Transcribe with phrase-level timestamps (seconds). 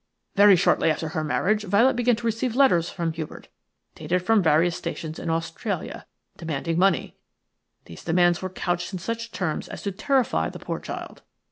[0.33, 3.49] "Very shortly after her marriage Violet began to receive letters from Hubert,
[3.93, 7.17] dated from various stations in Australia, demanding money.
[7.85, 11.21] These demands were couched in such terms as to terrify the poor child.